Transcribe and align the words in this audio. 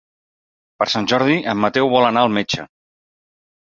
Per 0.79 0.87
Sant 0.93 1.11
Jordi 1.13 1.37
en 1.55 1.63
Mateu 1.69 1.95
vol 1.95 2.11
anar 2.11 2.27
al 2.27 2.37
metge. 2.43 2.71